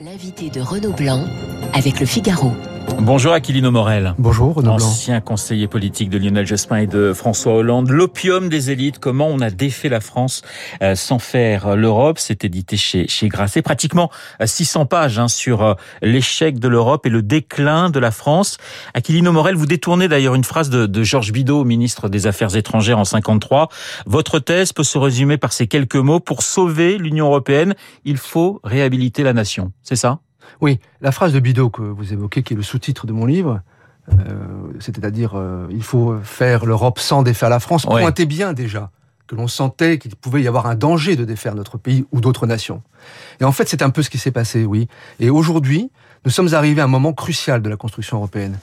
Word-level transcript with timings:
L'invité 0.00 0.50
de 0.50 0.60
Renaud 0.60 0.92
Blanc 0.92 1.24
avec 1.72 2.00
le 2.00 2.06
Figaro. 2.06 2.52
Bonjour 3.04 3.34
Aquilino 3.34 3.70
Morel. 3.70 4.14
Bonjour 4.18 4.54
Renaud. 4.54 4.72
Ancien 4.72 5.20
conseiller 5.20 5.68
politique 5.68 6.08
de 6.08 6.16
Lionel 6.16 6.46
Jospin 6.46 6.78
et 6.78 6.86
de 6.86 7.12
François 7.12 7.52
Hollande. 7.52 7.90
L'opium 7.90 8.48
des 8.48 8.70
élites, 8.70 8.98
comment 8.98 9.28
on 9.28 9.40
a 9.40 9.50
défait 9.50 9.90
la 9.90 10.00
France 10.00 10.40
euh, 10.80 10.94
sans 10.94 11.18
faire 11.18 11.76
l'Europe? 11.76 12.18
C'est 12.18 12.44
édité 12.44 12.78
chez, 12.78 13.06
chez 13.06 13.28
Grasset. 13.28 13.60
Pratiquement 13.60 14.10
600 14.42 14.80
euh, 14.80 14.84
pages 14.86 15.18
hein, 15.18 15.28
sur 15.28 15.62
euh, 15.62 15.74
l'échec 16.00 16.58
de 16.58 16.66
l'Europe 16.66 17.04
et 17.04 17.10
le 17.10 17.20
déclin 17.20 17.90
de 17.90 17.98
la 17.98 18.10
France. 18.10 18.56
Aquilino 18.94 19.32
Morel, 19.32 19.54
vous 19.54 19.66
détournez 19.66 20.08
d'ailleurs 20.08 20.34
une 20.34 20.44
phrase 20.44 20.70
de, 20.70 20.86
de 20.86 21.02
Georges 21.02 21.32
Bidault, 21.32 21.64
ministre 21.64 22.08
des 22.08 22.26
Affaires 22.26 22.56
étrangères 22.56 22.98
en 22.98 23.04
53. 23.04 23.68
Votre 24.06 24.38
thèse 24.38 24.72
peut 24.72 24.82
se 24.82 24.96
résumer 24.96 25.36
par 25.36 25.52
ces 25.52 25.66
quelques 25.66 25.96
mots. 25.96 26.20
Pour 26.20 26.42
sauver 26.42 26.96
l'Union 26.96 27.26
européenne, 27.26 27.74
il 28.06 28.16
faut 28.16 28.60
réhabiliter 28.64 29.22
la 29.22 29.34
nation. 29.34 29.72
C'est 29.82 29.96
ça? 29.96 30.20
Oui, 30.60 30.80
la 31.00 31.12
phrase 31.12 31.32
de 31.32 31.40
Bidot 31.40 31.70
que 31.70 31.82
vous 31.82 32.12
évoquez, 32.12 32.42
qui 32.42 32.54
est 32.54 32.56
le 32.56 32.62
sous-titre 32.62 33.06
de 33.06 33.12
mon 33.12 33.26
livre, 33.26 33.60
euh, 34.12 34.16
c'est-à-dire 34.80 35.32
euh, 35.34 35.66
il 35.70 35.82
faut 35.82 36.18
faire 36.22 36.66
l'Europe 36.66 36.98
sans 36.98 37.22
défaire 37.22 37.48
la 37.48 37.60
France, 37.60 37.86
pointait 37.86 38.26
bien 38.26 38.52
déjà 38.52 38.90
que 39.26 39.34
l'on 39.34 39.48
sentait 39.48 39.98
qu'il 39.98 40.14
pouvait 40.16 40.42
y 40.42 40.48
avoir 40.48 40.66
un 40.66 40.74
danger 40.74 41.16
de 41.16 41.24
défaire 41.24 41.54
notre 41.54 41.78
pays 41.78 42.04
ou 42.12 42.20
d'autres 42.20 42.46
nations. 42.46 42.82
Et 43.40 43.44
en 43.44 43.52
fait, 43.52 43.68
c'est 43.68 43.80
un 43.80 43.88
peu 43.88 44.02
ce 44.02 44.10
qui 44.10 44.18
s'est 44.18 44.30
passé, 44.30 44.66
oui. 44.66 44.86
Et 45.18 45.30
aujourd'hui, 45.30 45.90
nous 46.26 46.30
sommes 46.30 46.52
arrivés 46.52 46.82
à 46.82 46.84
un 46.84 46.88
moment 46.88 47.14
crucial 47.14 47.62
de 47.62 47.70
la 47.70 47.76
construction 47.76 48.18
européenne. 48.18 48.58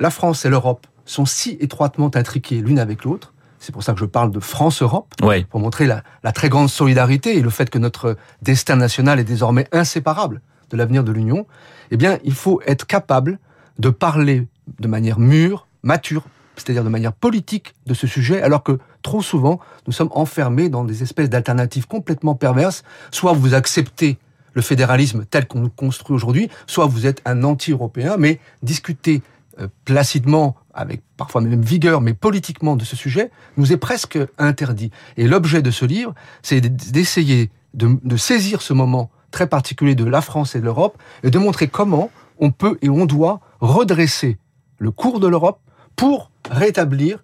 La 0.00 0.10
France 0.10 0.44
et 0.44 0.50
l'Europe 0.50 0.86
sont 1.04 1.26
si 1.26 1.56
étroitement 1.60 2.10
intriquées 2.14 2.60
l'une 2.60 2.80
avec 2.80 3.04
l'autre. 3.04 3.32
C'est 3.60 3.72
pour 3.72 3.84
ça 3.84 3.92
que 3.92 4.00
je 4.00 4.04
parle 4.04 4.30
de 4.30 4.40
France-Europe, 4.40 5.14
pour 5.50 5.60
montrer 5.60 5.86
la, 5.86 6.02
la 6.24 6.32
très 6.32 6.48
grande 6.48 6.70
solidarité 6.70 7.36
et 7.36 7.42
le 7.42 7.50
fait 7.50 7.68
que 7.68 7.78
notre 7.78 8.16
destin 8.42 8.76
national 8.76 9.20
est 9.20 9.24
désormais 9.24 9.68
inséparable 9.70 10.40
de 10.70 10.76
l'avenir 10.76 11.04
de 11.04 11.12
l'Union, 11.12 11.46
eh 11.90 11.96
bien, 11.96 12.18
il 12.24 12.34
faut 12.34 12.60
être 12.66 12.86
capable 12.86 13.38
de 13.78 13.90
parler 13.90 14.46
de 14.78 14.88
manière 14.88 15.18
mûre, 15.18 15.66
mature, 15.82 16.24
c'est-à-dire 16.56 16.84
de 16.84 16.88
manière 16.88 17.12
politique 17.12 17.74
de 17.86 17.94
ce 17.94 18.06
sujet, 18.06 18.42
alors 18.42 18.62
que 18.62 18.78
trop 19.02 19.22
souvent, 19.22 19.60
nous 19.86 19.92
sommes 19.92 20.10
enfermés 20.12 20.68
dans 20.68 20.84
des 20.84 21.02
espèces 21.02 21.30
d'alternatives 21.30 21.86
complètement 21.86 22.34
perverses. 22.34 22.84
Soit 23.10 23.32
vous 23.32 23.54
acceptez 23.54 24.18
le 24.52 24.62
fédéralisme 24.62 25.24
tel 25.28 25.46
qu'on 25.46 25.60
nous 25.60 25.70
construit 25.70 26.14
aujourd'hui, 26.14 26.50
soit 26.66 26.86
vous 26.86 27.06
êtes 27.06 27.22
un 27.24 27.44
anti-européen, 27.44 28.16
mais 28.18 28.40
discuter 28.62 29.22
euh, 29.60 29.68
placidement, 29.84 30.56
avec 30.74 31.02
parfois 31.16 31.40
même 31.40 31.62
vigueur, 31.62 32.00
mais 32.00 32.14
politiquement 32.14 32.76
de 32.76 32.84
ce 32.84 32.96
sujet, 32.96 33.30
nous 33.56 33.72
est 33.72 33.76
presque 33.76 34.18
interdit. 34.38 34.90
Et 35.16 35.26
l'objet 35.26 35.62
de 35.62 35.70
ce 35.70 35.84
livre, 35.84 36.14
c'est 36.42 36.60
d'essayer 36.60 37.50
de, 37.74 37.98
de 38.02 38.16
saisir 38.16 38.60
ce 38.60 38.72
moment 38.72 39.10
très 39.30 39.46
particulier 39.46 39.94
de 39.94 40.04
la 40.04 40.20
France 40.20 40.54
et 40.54 40.60
de 40.60 40.64
l'Europe, 40.64 40.98
et 41.22 41.30
de 41.30 41.38
montrer 41.38 41.68
comment 41.68 42.10
on 42.38 42.50
peut 42.50 42.78
et 42.82 42.88
on 42.88 43.06
doit 43.06 43.40
redresser 43.60 44.38
le 44.78 44.90
cours 44.90 45.20
de 45.20 45.28
l'Europe 45.28 45.60
pour 45.96 46.30
rétablir 46.50 47.22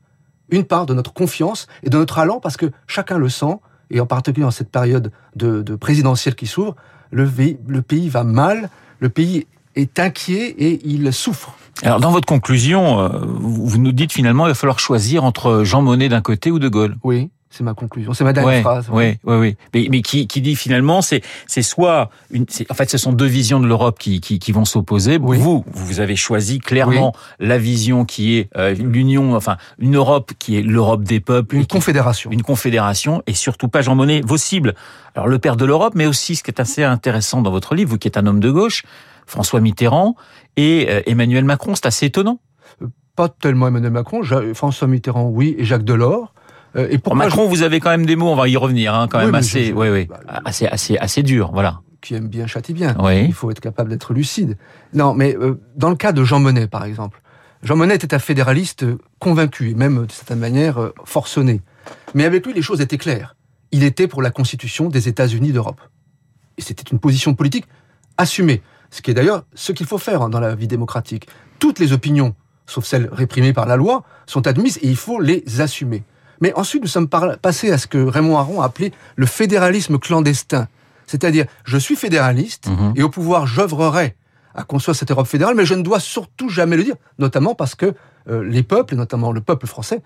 une 0.50 0.64
part 0.64 0.86
de 0.86 0.94
notre 0.94 1.12
confiance 1.12 1.66
et 1.82 1.90
de 1.90 1.98
notre 1.98 2.18
allant, 2.18 2.40
parce 2.40 2.56
que 2.56 2.70
chacun 2.86 3.18
le 3.18 3.28
sent, 3.28 3.58
et 3.90 4.00
en 4.00 4.06
particulier 4.06 4.46
en 4.46 4.50
cette 4.50 4.70
période 4.70 5.10
de, 5.34 5.62
présidentielle 5.76 6.34
qui 6.34 6.46
s'ouvre, 6.46 6.76
le, 7.10 7.30
le 7.66 7.82
pays 7.82 8.08
va 8.08 8.24
mal, 8.24 8.70
le 9.00 9.08
pays 9.08 9.46
est 9.74 9.98
inquiet 9.98 10.48
et 10.58 10.80
il 10.86 11.12
souffre. 11.12 11.56
Alors 11.82 12.00
dans 12.00 12.10
votre 12.10 12.26
conclusion, 12.26 13.00
euh, 13.00 13.08
vous 13.24 13.78
nous 13.78 13.92
dites 13.92 14.12
finalement 14.12 14.46
il 14.46 14.50
va 14.50 14.54
falloir 14.54 14.78
choisir 14.78 15.24
entre 15.24 15.62
Jean 15.62 15.82
Monnet 15.82 16.08
d'un 16.08 16.22
côté 16.22 16.50
ou 16.50 16.58
De 16.58 16.68
Gaulle. 16.68 16.96
Oui. 17.04 17.30
C'est 17.56 17.64
ma 17.64 17.72
conclusion. 17.72 18.12
C'est 18.12 18.24
ma 18.24 18.34
dernière 18.34 18.60
phrase. 18.60 18.86
Oui, 18.92 19.16
oui, 19.24 19.36
oui. 19.36 19.56
Mais, 19.72 19.86
mais 19.90 20.02
qui, 20.02 20.26
qui, 20.26 20.42
dit 20.42 20.56
finalement, 20.56 21.00
c'est 21.00 21.22
c'est 21.46 21.62
soit 21.62 22.10
une, 22.30 22.44
en 22.68 22.74
fait, 22.74 22.90
ce 22.90 22.98
sont 22.98 23.14
deux 23.14 23.24
visions 23.24 23.60
de 23.60 23.66
l'Europe 23.66 23.98
qui, 23.98 24.20
qui, 24.20 24.38
qui, 24.38 24.52
vont 24.52 24.66
s'opposer. 24.66 25.16
Vous, 25.16 25.64
vous 25.66 26.00
avez 26.00 26.16
choisi 26.16 26.58
clairement 26.58 27.14
la 27.40 27.56
vision 27.56 28.04
qui 28.04 28.36
est 28.36 28.50
euh, 28.56 28.74
l'union, 28.74 29.34
enfin 29.34 29.56
une 29.78 29.96
Europe 29.96 30.32
qui 30.38 30.58
est 30.58 30.62
l'Europe 30.62 31.02
des 31.02 31.18
peuples, 31.18 31.56
une 31.56 31.66
confédération, 31.66 32.30
une 32.30 32.42
confédération, 32.42 33.22
et 33.26 33.32
surtout 33.32 33.68
pas 33.68 33.80
Jean 33.80 33.94
Monnet, 33.94 34.20
vos 34.22 34.36
cibles. 34.36 34.74
Alors 35.14 35.26
le 35.26 35.38
père 35.38 35.56
de 35.56 35.64
l'Europe, 35.64 35.94
mais 35.96 36.06
aussi 36.06 36.36
ce 36.36 36.42
qui 36.42 36.50
est 36.50 36.60
assez 36.60 36.84
intéressant 36.84 37.40
dans 37.40 37.50
votre 37.50 37.74
livre, 37.74 37.88
vous 37.88 37.98
qui 37.98 38.06
êtes 38.06 38.18
un 38.18 38.26
homme 38.26 38.40
de 38.40 38.50
gauche, 38.50 38.82
François 39.26 39.60
Mitterrand 39.60 40.14
et 40.58 40.88
euh, 40.90 41.00
Emmanuel 41.06 41.44
Macron, 41.44 41.74
c'est 41.74 41.86
assez 41.86 42.04
étonnant. 42.04 42.38
Euh, 42.82 42.88
pas 43.16 43.30
tellement 43.30 43.66
Emmanuel 43.66 43.92
Macron, 43.92 44.20
François 44.52 44.88
Mitterrand, 44.88 45.30
oui, 45.30 45.56
et 45.58 45.64
Jacques 45.64 45.84
Delors. 45.84 46.34
Euh, 46.76 46.88
et 46.90 46.98
pour 46.98 47.16
Macron, 47.16 47.46
vous 47.48 47.62
avez 47.62 47.80
quand 47.80 47.90
même 47.90 48.06
des 48.06 48.16
mots, 48.16 48.28
on 48.28 48.36
va 48.36 48.48
y 48.48 48.56
revenir, 48.56 48.94
hein, 48.94 49.08
quand 49.08 49.18
même 49.18 49.34
assez, 49.34 49.72
oui, 49.72 49.88
oui, 49.88 50.06
bah, 50.06 50.20
assez, 50.44 50.66
assez, 50.66 50.96
assez 50.98 51.22
dur, 51.22 51.50
voilà. 51.52 51.80
Qui 52.00 52.14
aime 52.14 52.28
bien 52.28 52.46
châtie 52.46 52.74
bien. 52.74 52.94
Oui. 53.00 53.24
Il 53.24 53.32
faut 53.32 53.50
être 53.50 53.60
capable 53.60 53.90
d'être 53.90 54.12
lucide. 54.12 54.56
Non, 54.92 55.14
mais 55.14 55.34
euh, 55.36 55.60
dans 55.76 55.88
le 55.88 55.96
cas 55.96 56.12
de 56.12 56.22
Jean 56.22 56.38
Monnet, 56.38 56.66
par 56.66 56.84
exemple, 56.84 57.22
Jean 57.62 57.76
Monnet 57.76 57.94
était 57.94 58.14
un 58.14 58.18
fédéraliste 58.18 58.84
convaincu, 59.18 59.70
et 59.70 59.74
même 59.74 60.06
de 60.06 60.12
certaine 60.12 60.38
manière 60.38 60.80
euh, 60.80 60.94
forcené. 61.04 61.62
Mais 62.14 62.24
avec 62.24 62.44
lui, 62.46 62.52
les 62.52 62.62
choses 62.62 62.80
étaient 62.80 62.98
claires. 62.98 63.36
Il 63.72 63.82
était 63.82 64.06
pour 64.06 64.22
la 64.22 64.30
constitution 64.30 64.88
des 64.88 65.08
États-Unis 65.08 65.52
d'Europe. 65.52 65.80
Et 66.58 66.62
c'était 66.62 66.84
une 66.90 66.98
position 66.98 67.34
politique 67.34 67.66
assumée. 68.18 68.62
Ce 68.90 69.02
qui 69.02 69.10
est 69.10 69.14
d'ailleurs 69.14 69.44
ce 69.54 69.72
qu'il 69.72 69.86
faut 69.86 69.98
faire 69.98 70.22
hein, 70.22 70.28
dans 70.28 70.40
la 70.40 70.54
vie 70.54 70.68
démocratique. 70.68 71.26
Toutes 71.58 71.78
les 71.78 71.92
opinions, 71.92 72.34
sauf 72.66 72.84
celles 72.84 73.08
réprimées 73.10 73.52
par 73.52 73.66
la 73.66 73.76
loi, 73.76 74.04
sont 74.26 74.46
admises 74.46 74.78
et 74.82 74.88
il 74.88 74.96
faut 74.96 75.20
les 75.20 75.60
assumer. 75.60 76.04
Mais 76.40 76.52
ensuite, 76.54 76.82
nous 76.82 76.88
sommes 76.88 77.08
passés 77.08 77.70
à 77.70 77.78
ce 77.78 77.86
que 77.86 77.98
Raymond 77.98 78.38
Aron 78.38 78.60
a 78.60 78.66
appelé 78.66 78.92
le 79.16 79.26
fédéralisme 79.26 79.98
clandestin. 79.98 80.68
C'est-à-dire, 81.06 81.46
je 81.64 81.78
suis 81.78 81.96
fédéraliste 81.96 82.68
mhm. 82.68 82.92
et 82.96 83.02
au 83.02 83.08
pouvoir, 83.08 83.46
j'œuvrerai 83.46 84.16
à 84.54 84.64
construire 84.64 84.96
cette 84.96 85.10
Europe 85.10 85.26
fédérale, 85.26 85.54
mais 85.54 85.66
je 85.66 85.74
ne 85.74 85.82
dois 85.82 86.00
surtout 86.00 86.48
jamais 86.48 86.76
le 86.76 86.84
dire, 86.84 86.96
notamment 87.18 87.54
parce 87.54 87.74
que 87.74 87.94
euh, 88.28 88.42
les 88.42 88.62
peuples, 88.62 88.94
et 88.94 88.96
notamment 88.96 89.30
le 89.30 89.40
peuple 89.40 89.66
français, 89.66 90.02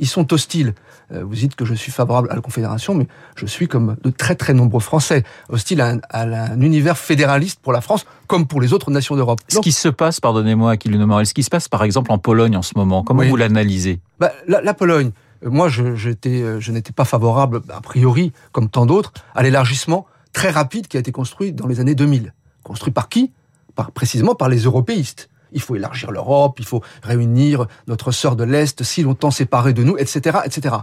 ils 0.00 0.06
sont 0.06 0.32
hostiles. 0.32 0.74
Euh, 1.12 1.24
vous 1.24 1.34
dites 1.34 1.54
que 1.54 1.64
je 1.64 1.74
suis 1.74 1.92
favorable 1.92 2.28
à 2.30 2.34
la 2.34 2.40
Confédération, 2.40 2.94
mais 2.94 3.06
je 3.36 3.46
suis 3.46 3.68
comme 3.68 3.96
de 4.02 4.10
très 4.10 4.34
très 4.34 4.54
nombreux 4.54 4.80
Français, 4.80 5.22
hostiles 5.48 5.80
à 5.80 5.98
un, 6.12 6.60
univers 6.60 6.96
fédéraliste 6.96 7.60
pour 7.60 7.72
la 7.72 7.80
France, 7.80 8.06
comme 8.26 8.46
pour 8.46 8.60
les 8.60 8.72
autres 8.72 8.90
nations 8.90 9.16
d'Europe. 9.16 9.40
Ce 9.48 9.58
qui 9.58 9.72
se 9.72 9.88
passe, 9.88 10.20
pardonnez-moi, 10.20 10.72
Aquilino 10.72 11.06
Morel, 11.06 11.26
ce 11.26 11.34
qui 11.34 11.42
se 11.42 11.50
passe 11.50 11.68
par 11.68 11.84
exemple 11.84 12.10
en 12.12 12.18
Pologne 12.18 12.56
en 12.56 12.62
ce 12.62 12.72
moment, 12.76 13.02
comment 13.02 13.22
vous 13.24 13.36
l'analysez? 13.36 14.00
Bah, 14.18 14.32
la, 14.46 14.74
Pologne, 14.74 15.10
moi, 15.42 15.68
je, 15.68 15.94
je 15.94 16.72
n'étais 16.72 16.92
pas 16.92 17.04
favorable, 17.04 17.62
a 17.68 17.80
priori, 17.80 18.32
comme 18.52 18.68
tant 18.68 18.86
d'autres, 18.86 19.12
à 19.34 19.42
l'élargissement 19.42 20.06
très 20.32 20.50
rapide 20.50 20.86
qui 20.86 20.96
a 20.96 21.00
été 21.00 21.12
construit 21.12 21.52
dans 21.52 21.66
les 21.66 21.80
années 21.80 21.94
2000. 21.94 22.34
Construit 22.62 22.92
par 22.92 23.08
qui? 23.08 23.32
Par, 23.74 23.90
Précisément 23.92 24.34
par 24.34 24.48
les 24.48 24.58
européistes. 24.60 25.30
Il 25.52 25.60
faut 25.60 25.76
élargir 25.76 26.10
l'Europe, 26.10 26.58
il 26.58 26.66
faut 26.66 26.82
réunir 27.02 27.66
notre 27.86 28.10
sœur 28.10 28.36
de 28.36 28.44
l'Est, 28.44 28.82
si 28.82 29.02
longtemps 29.02 29.30
séparée 29.30 29.72
de 29.72 29.82
nous, 29.82 29.96
etc., 29.96 30.38
etc. 30.44 30.76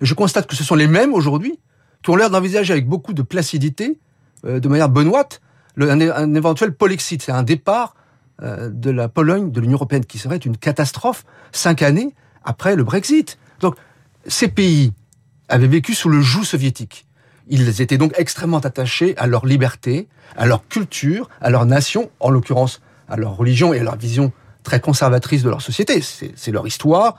Et 0.00 0.06
je 0.06 0.14
constate 0.14 0.46
que 0.46 0.56
ce 0.56 0.64
sont 0.64 0.74
les 0.74 0.88
mêmes 0.88 1.14
aujourd'hui 1.14 1.60
qui 2.02 2.10
ont 2.10 2.16
l'air 2.16 2.30
d'envisager 2.30 2.72
avec 2.72 2.88
beaucoup 2.88 3.12
de 3.12 3.22
placidité, 3.22 3.98
euh, 4.44 4.60
de 4.60 4.68
manière 4.68 4.88
benoîte, 4.88 5.40
un, 5.78 6.34
éventuel 6.34 6.74
polexit, 6.74 7.22
c'est 7.22 7.32
un 7.32 7.42
départ 7.42 7.94
euh, 8.42 8.70
de 8.70 8.90
la 8.90 9.08
Pologne 9.08 9.50
de 9.50 9.60
l'Union 9.60 9.74
européenne 9.74 10.04
qui 10.04 10.18
serait 10.18 10.36
une 10.36 10.56
catastrophe 10.56 11.24
cinq 11.52 11.82
années 11.82 12.14
après 12.44 12.76
le 12.76 12.84
Brexit. 12.84 13.38
Donc 13.60 13.76
ces 14.28 14.48
pays 14.48 14.92
avaient 15.48 15.66
vécu 15.66 15.94
sous 15.94 16.08
le 16.08 16.20
joug 16.20 16.44
soviétique. 16.44 17.06
Ils 17.48 17.80
étaient 17.80 17.98
donc 17.98 18.12
extrêmement 18.16 18.58
attachés 18.58 19.16
à 19.18 19.26
leur 19.26 19.46
liberté, 19.46 20.08
à 20.36 20.46
leur 20.46 20.66
culture, 20.66 21.28
à 21.40 21.50
leur 21.50 21.64
nation, 21.64 22.10
en 22.20 22.30
l'occurrence 22.30 22.80
à 23.08 23.16
leur 23.16 23.36
religion 23.36 23.72
et 23.72 23.78
à 23.78 23.84
leur 23.84 23.96
vision 23.96 24.32
très 24.64 24.80
conservatrice 24.80 25.42
de 25.42 25.48
leur 25.48 25.62
société. 25.62 26.00
C'est 26.00 26.50
leur 26.50 26.66
histoire, 26.66 27.18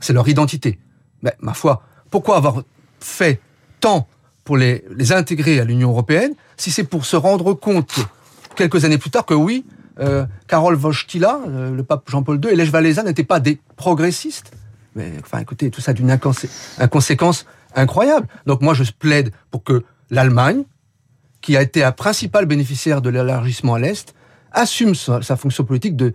c'est 0.00 0.12
leur 0.12 0.28
identité. 0.28 0.78
Mais 1.22 1.34
ma 1.40 1.54
foi, 1.54 1.82
pourquoi 2.10 2.36
avoir 2.36 2.62
fait 2.98 3.40
tant 3.80 4.08
pour 4.44 4.56
les, 4.56 4.82
intégrer 5.12 5.60
à 5.60 5.64
l'Union 5.64 5.90
européenne 5.90 6.32
si 6.56 6.70
c'est 6.70 6.84
pour 6.84 7.04
se 7.04 7.16
rendre 7.16 7.54
compte 7.54 7.94
quelques 8.56 8.84
années 8.84 8.98
plus 8.98 9.10
tard 9.10 9.26
que 9.26 9.34
oui, 9.34 9.64
euh, 10.00 10.26
Karol 10.48 10.74
Wojtyla, 10.74 11.40
euh, 11.46 11.70
le 11.70 11.84
pape 11.84 12.08
Jean-Paul 12.10 12.40
II 12.42 12.50
et 12.50 12.56
Lech 12.56 12.72
Walesa 12.72 13.02
n'étaient 13.02 13.24
pas 13.24 13.40
des 13.40 13.60
progressistes, 13.76 14.52
mais 14.94 15.12
enfin, 15.20 15.38
écoutez, 15.38 15.70
tout 15.70 15.80
ça 15.80 15.92
d'une 15.92 16.10
inconséquence 16.10 17.46
incroyable. 17.74 18.26
Donc 18.46 18.62
moi, 18.62 18.74
je 18.74 18.84
plaide 18.98 19.32
pour 19.50 19.62
que 19.62 19.84
l'Allemagne, 20.10 20.64
qui 21.40 21.56
a 21.56 21.62
été 21.62 21.84
un 21.84 21.92
principal 21.92 22.46
bénéficiaire 22.46 23.00
de 23.00 23.10
l'élargissement 23.10 23.74
à 23.74 23.78
l'Est, 23.78 24.14
assume 24.52 24.94
sa, 24.94 25.36
fonction 25.36 25.64
politique 25.64 25.96
de, 25.96 26.12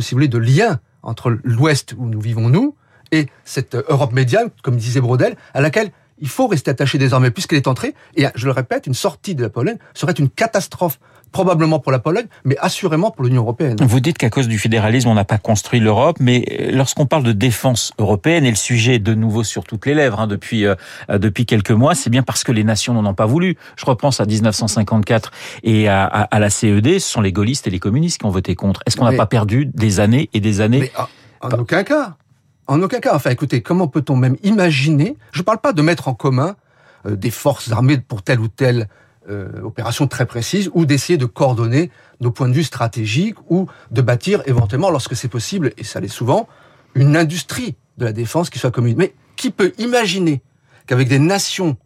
si 0.00 0.14
vous 0.14 0.16
voulez, 0.16 0.28
de 0.28 0.38
lien 0.38 0.80
entre 1.02 1.38
l'Ouest 1.44 1.94
où 1.96 2.06
nous 2.06 2.20
vivons 2.20 2.48
nous 2.48 2.74
et 3.12 3.28
cette 3.44 3.76
Europe 3.76 4.12
médiane, 4.12 4.50
comme 4.62 4.76
disait 4.76 5.00
Brodel, 5.00 5.36
à 5.54 5.60
laquelle 5.60 5.92
il 6.18 6.28
faut 6.28 6.46
rester 6.46 6.70
attaché 6.70 6.98
désormais 6.98 7.30
puisqu'elle 7.30 7.58
est 7.58 7.68
entrée. 7.68 7.94
Et 8.16 8.26
je 8.34 8.46
le 8.46 8.52
répète, 8.52 8.86
une 8.86 8.94
sortie 8.94 9.34
de 9.34 9.42
la 9.42 9.50
Pologne 9.50 9.78
serait 9.94 10.12
une 10.12 10.28
catastrophe 10.28 10.98
probablement 11.32 11.80
pour 11.80 11.92
la 11.92 11.98
Pologne, 11.98 12.26
mais 12.44 12.56
assurément 12.58 13.10
pour 13.10 13.24
l'Union 13.24 13.42
européenne. 13.42 13.76
Vous 13.82 14.00
dites 14.00 14.16
qu'à 14.16 14.30
cause 14.30 14.48
du 14.48 14.58
fédéralisme, 14.58 15.08
on 15.08 15.14
n'a 15.14 15.24
pas 15.24 15.38
construit 15.38 15.80
l'Europe, 15.80 16.16
mais 16.20 16.44
euh, 16.50 16.70
lorsqu'on 16.72 17.04
parle 17.04 17.24
de 17.24 17.32
défense 17.32 17.92
européenne, 17.98 18.46
et 18.46 18.50
le 18.50 18.56
sujet 18.56 18.94
est 18.94 19.00
de 19.00 19.12
nouveau 19.12 19.44
sur 19.44 19.64
toutes 19.64 19.84
les 19.86 19.94
lèvres 19.94 20.20
hein, 20.20 20.28
depuis 20.28 20.64
euh, 20.64 20.74
depuis 21.10 21.44
quelques 21.44 21.72
mois, 21.72 21.94
c'est 21.94 22.10
bien 22.10 22.22
parce 22.22 22.42
que 22.44 22.52
les 22.52 22.64
nations 22.64 22.94
n'en 22.94 23.04
ont 23.04 23.14
pas 23.14 23.26
voulu. 23.26 23.56
Je 23.76 23.84
repense 23.84 24.20
à 24.20 24.24
1954 24.24 25.30
et 25.62 25.88
à, 25.88 26.04
à, 26.04 26.38
la 26.38 26.48
CED, 26.48 27.00
ce 27.00 27.08
sont 27.08 27.20
les 27.20 27.32
gaullistes 27.32 27.66
et 27.66 27.70
les 27.70 27.80
communistes 27.80 28.18
qui 28.18 28.26
ont 28.26 28.30
voté 28.30 28.54
contre. 28.54 28.80
Est-ce 28.86 28.96
qu'on 28.96 29.04
n'a 29.04 29.12
pas 29.12 29.26
perdu 29.26 29.66
des 29.66 30.00
années 30.00 30.30
et 30.32 30.40
des 30.40 30.60
années 30.60 30.90
en, 31.42 31.48
en 31.48 31.58
aucun 31.58 31.84
cas. 31.84 32.16
En 32.66 32.82
aucun 32.82 33.00
cas. 33.00 33.14
Enfin, 33.14 33.30
écoutez, 33.30 33.62
comment 33.62 33.88
peut-on 33.88 34.16
même 34.16 34.36
imaginer 34.42 35.16
Je 35.32 35.40
ne 35.40 35.44
parle 35.44 35.58
pas 35.58 35.72
de 35.72 35.82
mettre 35.82 36.08
en 36.08 36.14
commun 36.14 36.56
euh, 37.06 37.16
des 37.16 37.30
forces 37.30 37.70
armées 37.70 37.98
pour 37.98 38.22
telle 38.22 38.40
ou 38.40 38.48
telle 38.48 38.88
euh, 39.28 39.60
opération 39.62 40.06
très 40.06 40.26
précise, 40.26 40.70
ou 40.74 40.86
d'essayer 40.86 41.18
de 41.18 41.26
coordonner 41.26 41.90
nos 42.20 42.30
points 42.30 42.48
de 42.48 42.54
vue 42.54 42.64
stratégiques, 42.64 43.36
ou 43.48 43.66
de 43.90 44.00
bâtir 44.00 44.42
éventuellement, 44.46 44.90
lorsque 44.90 45.16
c'est 45.16 45.28
possible, 45.28 45.72
et 45.76 45.84
ça 45.84 46.00
l'est 46.00 46.08
souvent, 46.08 46.48
une 46.94 47.16
industrie 47.16 47.76
de 47.98 48.04
la 48.04 48.12
défense 48.12 48.50
qui 48.50 48.58
soit 48.58 48.70
commune. 48.70 48.96
Mais 48.96 49.14
qui 49.36 49.50
peut 49.50 49.72
imaginer 49.78 50.42
qu'avec 50.86 51.08
des 51.08 51.18
nations 51.18 51.76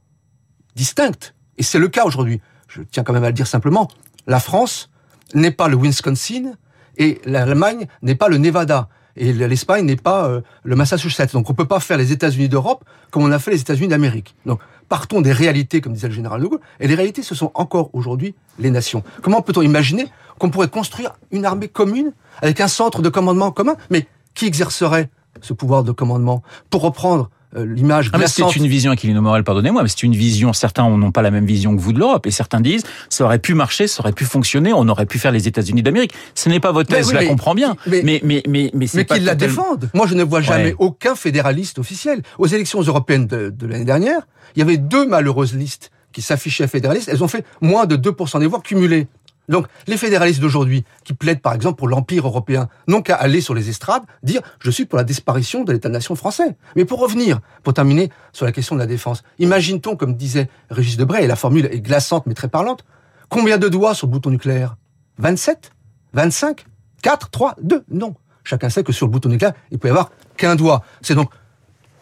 distinctes, 0.76 1.34
et 1.58 1.62
c'est 1.62 1.78
le 1.78 1.88
cas 1.88 2.04
aujourd'hui, 2.04 2.40
je 2.68 2.82
tiens 2.82 3.02
quand 3.02 3.12
même 3.12 3.24
à 3.24 3.28
le 3.28 3.32
dire 3.32 3.46
simplement, 3.46 3.88
la 4.26 4.38
France 4.38 4.90
n'est 5.34 5.50
pas 5.50 5.68
le 5.68 5.76
Wisconsin 5.76 6.52
et 6.96 7.20
l'Allemagne 7.24 7.86
n'est 8.02 8.14
pas 8.14 8.28
le 8.28 8.38
Nevada 8.38 8.88
et 9.16 9.32
l'Espagne 9.32 9.84
n'est 9.84 9.96
pas 9.96 10.26
euh, 10.26 10.40
le 10.64 10.76
Massachusetts. 10.76 11.32
Donc 11.32 11.50
on 11.50 11.54
peut 11.54 11.66
pas 11.66 11.80
faire 11.80 11.98
les 11.98 12.12
États-Unis 12.12 12.48
d'Europe 12.48 12.84
comme 13.10 13.24
on 13.24 13.32
a 13.32 13.38
fait 13.38 13.50
les 13.50 13.60
États-Unis 13.60 13.88
d'Amérique. 13.88 14.34
Donc 14.46 14.60
partons 14.88 15.20
des 15.20 15.32
réalités, 15.32 15.80
comme 15.80 15.92
disait 15.92 16.08
le 16.08 16.14
général 16.14 16.40
de 16.40 16.46
Gaulle, 16.46 16.60
et 16.80 16.88
les 16.88 16.94
réalités, 16.94 17.22
ce 17.22 17.34
sont 17.34 17.50
encore 17.54 17.90
aujourd'hui 17.92 18.34
les 18.58 18.70
nations. 18.70 19.02
Comment 19.22 19.40
peut-on 19.40 19.62
imaginer 19.62 20.06
qu'on 20.38 20.50
pourrait 20.50 20.68
construire 20.68 21.12
une 21.30 21.44
armée 21.44 21.68
commune 21.68 22.12
avec 22.42 22.60
un 22.60 22.68
centre 22.68 23.00
de 23.00 23.08
commandement 23.08 23.52
commun? 23.52 23.76
Mais 23.90 24.06
qui 24.34 24.46
exercerait 24.46 25.08
ce 25.40 25.52
pouvoir 25.52 25.84
de 25.84 25.92
commandement? 25.92 26.42
Pour 26.70 26.82
reprendre 26.82 27.30
l'image 27.54 28.10
ah, 28.12 28.26
C'est 28.26 28.56
une 28.56 28.66
vision, 28.66 28.92
Aquilino 28.92 29.20
Morel, 29.20 29.44
pardonnez-moi, 29.44 29.82
mais 29.82 29.88
c'est 29.88 30.02
une 30.02 30.14
vision, 30.14 30.52
certains 30.52 30.88
n'ont 30.88 31.12
pas 31.12 31.22
la 31.22 31.30
même 31.30 31.46
vision 31.46 31.74
que 31.74 31.80
vous 31.80 31.92
de 31.92 31.98
l'Europe, 31.98 32.26
et 32.26 32.30
certains 32.30 32.60
disent, 32.60 32.84
ça 33.08 33.24
aurait 33.24 33.38
pu 33.38 33.54
marcher, 33.54 33.86
ça 33.86 34.00
aurait 34.00 34.12
pu 34.12 34.24
fonctionner, 34.24 34.72
on 34.72 34.88
aurait 34.88 35.06
pu 35.06 35.18
faire 35.18 35.32
les 35.32 35.48
États-Unis 35.48 35.82
d'Amérique. 35.82 36.12
Ce 36.34 36.48
n'est 36.48 36.60
pas 36.60 36.72
votre 36.72 36.88
thèse, 36.90 37.10
je 37.10 37.14
la 37.14 37.26
comprends 37.26 37.54
bien, 37.54 37.76
mais, 37.86 38.02
mais, 38.04 38.20
mais, 38.22 38.42
mais, 38.48 38.70
mais, 38.74 38.86
mais 38.94 39.04
qu'ils 39.04 39.24
la 39.24 39.34
défendent. 39.34 39.90
Moi, 39.94 40.06
je 40.06 40.14
ne 40.14 40.22
vois 40.22 40.40
jamais 40.40 40.74
aucun 40.78 41.14
fédéraliste 41.14 41.78
officiel. 41.78 42.22
Aux 42.38 42.46
élections 42.46 42.80
européennes 42.80 43.26
de, 43.26 43.50
de 43.50 43.66
l'année 43.66 43.84
dernière, 43.84 44.22
il 44.54 44.60
y 44.60 44.62
avait 44.62 44.76
deux 44.76 45.06
malheureuses 45.06 45.54
listes 45.54 45.90
qui 46.12 46.22
s'affichaient 46.22 46.66
fédéralistes, 46.66 47.08
elles 47.08 47.22
ont 47.22 47.28
fait 47.28 47.44
moins 47.60 47.86
de 47.86 47.96
2% 47.96 48.40
des 48.40 48.46
voix 48.46 48.60
cumulées. 48.60 49.06
Donc, 49.50 49.66
les 49.88 49.96
fédéralistes 49.96 50.40
d'aujourd'hui, 50.40 50.84
qui 51.04 51.12
plaident 51.12 51.42
par 51.42 51.52
exemple 51.54 51.76
pour 51.76 51.88
l'Empire 51.88 52.26
européen, 52.26 52.68
n'ont 52.86 53.02
qu'à 53.02 53.16
aller 53.16 53.40
sur 53.40 53.52
les 53.52 53.68
estrades, 53.68 54.04
dire 54.22 54.40
je 54.60 54.70
suis 54.70 54.86
pour 54.86 54.96
la 54.96 55.04
disparition 55.04 55.64
de 55.64 55.72
l'État-nation 55.72 56.14
français. 56.14 56.56
Mais 56.76 56.84
pour 56.84 57.00
revenir, 57.00 57.40
pour 57.64 57.74
terminer 57.74 58.10
sur 58.32 58.46
la 58.46 58.52
question 58.52 58.76
de 58.76 58.80
la 58.80 58.86
défense, 58.86 59.24
imagine-t-on, 59.40 59.96
comme 59.96 60.14
disait 60.14 60.48
Régis 60.70 60.96
Debray, 60.96 61.24
et 61.24 61.26
la 61.26 61.36
formule 61.36 61.66
est 61.66 61.80
glaçante 61.80 62.26
mais 62.26 62.34
très 62.34 62.48
parlante, 62.48 62.84
combien 63.28 63.58
de 63.58 63.68
doigts 63.68 63.94
sur 63.94 64.06
le 64.06 64.12
bouton 64.12 64.30
nucléaire? 64.30 64.76
27 65.18 65.72
25 66.12 66.64
4 67.02 67.30
3 67.30 67.56
2 67.60 67.84
Non. 67.90 68.14
Chacun 68.44 68.70
sait 68.70 68.84
que 68.84 68.92
sur 68.92 69.06
le 69.06 69.12
bouton 69.12 69.28
nucléaire, 69.28 69.54
il 69.72 69.78
peut 69.78 69.88
y 69.88 69.90
avoir 69.90 70.12
qu'un 70.36 70.54
doigt. 70.54 70.82
C'est 71.02 71.14
donc, 71.14 71.30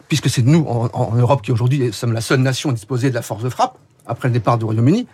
puisque 0.07 0.29
c'est 0.29 0.43
nous 0.43 0.65
en, 0.67 1.15
Europe 1.15 1.41
qui 1.41 1.51
aujourd'hui 1.51 1.91
sommes 1.93 2.13
la 2.13 2.21
seule 2.21 2.41
nation 2.41 2.71
disposée 2.71 3.09
de 3.09 3.15
la 3.15 3.21
force 3.21 3.43
de 3.43 3.49
frappe, 3.49 3.77
après 4.05 4.27
le 4.27 4.33
départ 4.33 4.57
du 4.57 4.65
Royaume-Uni, 4.65 5.07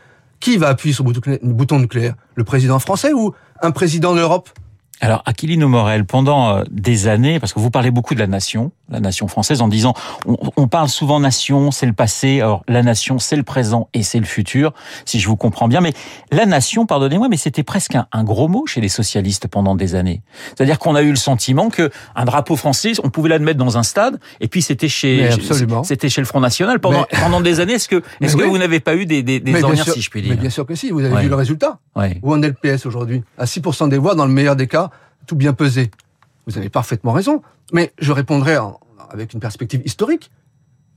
qui 0.46 0.58
va 0.58 0.68
appuyer 0.68 0.94
sur 0.94 1.04
le 1.04 1.40
bouton 1.42 1.80
nucléaire? 1.80 2.14
Le 2.36 2.44
président 2.44 2.78
français 2.78 3.14
ou 3.14 3.34
un 3.64 3.72
président 3.72 4.14
de 4.14 4.20
l'Europe? 4.20 4.52
Alors, 5.02 5.24
Aquilino 5.26 5.68
Morel, 5.68 6.06
pendant 6.06 6.50
euh, 6.50 6.64
des 6.72 7.08
années, 7.08 7.40
parce 7.40 7.52
que 7.52 7.60
vous 7.60 7.70
parlez 7.70 7.92
beaucoup 7.92 8.16
de 8.16 8.20
la 8.20 8.28
nation, 8.28 8.72
la 8.90 9.02
nation 9.02 9.28
française, 9.28 9.62
en 9.62 9.68
disant, 9.68 9.94
on, 10.26 10.68
parle 10.68 10.88
souvent 10.88 11.20
nation, 11.20 11.72
c'est 11.72 11.86
le 11.86 11.94
passé, 11.94 12.40
alors 12.40 12.64
la 12.70 12.82
nation, 12.82 13.20
c'est 13.20 13.36
le 13.36 13.44
présent 13.44 13.90
et 13.94 14.04
c'est 14.04 14.20
le 14.20 14.26
futur, 14.26 14.74
si 15.04 15.20
je 15.20 15.28
vous 15.28 15.36
comprends 15.36 15.68
bien. 15.68 15.82
Mais 15.82 15.94
la 16.32 16.46
nation, 16.46 16.86
pardonnez-moi, 16.86 17.28
mais 17.28 17.36
c'était 17.36 17.64
presque 17.64 17.96
un, 17.96 18.24
gros 18.24 18.48
mot 18.48 18.66
chez 18.68 18.80
les 18.80 18.88
socialistes 18.88 19.48
pendant 19.48 19.76
des 19.76 19.96
années. 19.96 20.22
C'est-à-dire 20.56 20.80
qu'on 20.80 20.96
a 20.96 21.02
eu 21.02 21.10
le 21.10 21.18
sentiment 21.18 21.70
que 21.70 21.92
un 22.16 22.24
drapeau 22.24 22.56
français, 22.56 22.94
on 23.04 23.10
pouvait 23.10 23.30
l'admettre 23.30 23.60
dans 23.60 23.78
un 23.78 23.84
stade, 23.84 24.20
et 24.40 24.48
puis 24.48 24.62
c'était 24.62 24.88
chez, 24.88 25.30
c'était 25.84 26.10
chez 26.10 26.22
le 26.22 26.28
Front 26.28 26.40
National 26.40 26.80
pendant 26.80 27.06
pendant 27.20 27.42
des 27.42 27.60
années. 27.60 27.74
Est-ce 27.74 27.90
que 27.90 28.02
est-ce 28.22 28.38
que 28.38 28.44
vous 28.44 28.58
n'avez 28.58 28.80
pas 28.80 28.96
eu 28.96 29.06
des 29.06 29.24
des, 29.24 29.42
des 29.42 29.54
si 29.86 30.02
je 30.02 30.10
puis 30.10 30.22
dire 30.22 30.32
Mais 30.32 30.38
bien 30.38 30.50
sûr 30.50 30.66
que 30.66 30.76
si. 30.76 30.92
Vous 30.92 31.04
avez 31.04 31.24
vu 31.24 31.30
le 31.30 31.36
résultat. 31.36 31.80
Où 32.22 32.34
en 32.34 32.42
est 32.42 32.48
le 32.48 32.76
PS 32.76 32.86
aujourd'hui? 32.86 33.24
À 33.38 33.46
6% 33.46 33.90
des 33.90 33.98
voix, 33.98 34.16
dans 34.16 34.26
le 34.26 34.32
meilleur 34.32 34.56
des 34.56 34.68
cas 34.68 34.85
tout 35.26 35.36
bien 35.36 35.54
pesé. 35.54 35.92
Vous 36.48 36.58
avez 36.58 36.70
parfaitement 36.70 37.12
raison. 37.12 37.42
Mais 37.74 37.94
je 38.00 38.12
répondrai 38.12 38.58
avec 39.10 39.34
une 39.34 39.40
perspective 39.40 39.82
historique. 39.86 40.32